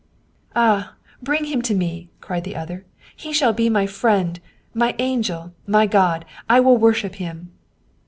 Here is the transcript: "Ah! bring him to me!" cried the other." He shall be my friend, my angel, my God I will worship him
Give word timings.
"Ah! 0.55 0.95
bring 1.21 1.45
him 1.45 1.61
to 1.61 1.75
me!" 1.75 2.09
cried 2.21 2.43
the 2.43 2.55
other." 2.55 2.85
He 3.15 3.31
shall 3.31 3.53
be 3.53 3.69
my 3.69 3.85
friend, 3.85 4.39
my 4.73 4.95
angel, 4.97 5.53
my 5.67 5.85
God 5.85 6.25
I 6.49 6.59
will 6.59 6.77
worship 6.77 7.17
him 7.21 7.51